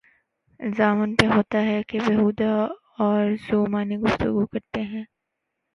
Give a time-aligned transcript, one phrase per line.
[0.59, 2.51] الزام ان پہ ہوتاہے کہ بیہودہ
[2.99, 5.03] اورذومعنی گفتگو کرتے ہیں۔